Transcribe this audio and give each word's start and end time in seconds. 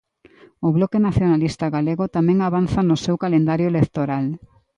O 0.67 0.69
Bloque 0.75 0.99
Nacionalista 1.07 1.65
Galego 1.75 2.05
tamén 2.17 2.37
avanza 2.41 2.81
no 2.89 2.97
seu 3.05 3.15
calendario 3.23 3.67
electoral. 3.73 4.25